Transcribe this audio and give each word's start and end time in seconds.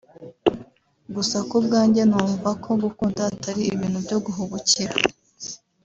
Gusa 1.15 1.37
ku 1.49 1.57
bwanjye 1.65 2.01
numva 2.09 2.49
ko 2.63 2.71
gukunda 2.83 3.21
atari 3.31 3.61
ibintu 3.73 3.97
byo 4.05 4.17
guhubukira 4.25 4.93